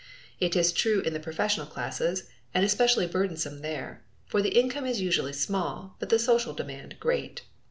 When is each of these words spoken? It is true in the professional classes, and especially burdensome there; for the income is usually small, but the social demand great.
It 0.39 0.55
is 0.55 0.71
true 0.71 1.01
in 1.01 1.13
the 1.13 1.19
professional 1.19 1.67
classes, 1.67 2.23
and 2.55 2.65
especially 2.65 3.05
burdensome 3.05 3.61
there; 3.61 4.01
for 4.25 4.41
the 4.41 4.57
income 4.59 4.87
is 4.87 4.99
usually 4.99 5.31
small, 5.33 5.95
but 5.99 6.09
the 6.09 6.17
social 6.17 6.53
demand 6.55 6.99
great. 6.99 7.43